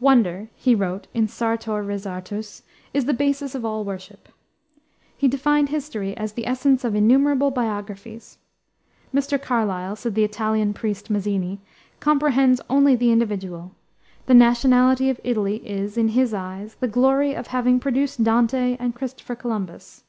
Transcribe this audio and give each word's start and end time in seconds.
"Wonder," 0.00 0.48
he 0.56 0.74
wrote 0.74 1.08
in 1.12 1.28
Sartor 1.28 1.82
Resartus, 1.84 2.62
"is 2.94 3.04
the 3.04 3.12
basis 3.12 3.54
of 3.54 3.66
all 3.66 3.84
worship." 3.84 4.30
He 5.14 5.28
defined 5.28 5.68
history 5.68 6.16
as 6.16 6.32
"the 6.32 6.46
essence 6.46 6.84
of 6.84 6.94
innumerable 6.94 7.50
biographies." 7.50 8.38
"Mr. 9.12 9.38
Carlyle," 9.38 9.94
said 9.94 10.14
the 10.14 10.24
Italian 10.24 10.72
patriot, 10.72 11.10
Mazzini, 11.10 11.60
"comprehends 12.00 12.62
only 12.70 12.96
the 12.96 13.12
individual. 13.12 13.72
The 14.24 14.32
nationality 14.32 15.10
of 15.10 15.20
Italy 15.22 15.56
is, 15.68 15.98
in 15.98 16.08
his 16.16 16.32
eyes, 16.32 16.76
the 16.76 16.88
glory 16.88 17.34
of 17.34 17.48
having 17.48 17.78
produced 17.78 18.24
Dante 18.24 18.78
and 18.80 18.94
Christopher 18.94 19.34
Columbus." 19.34 20.02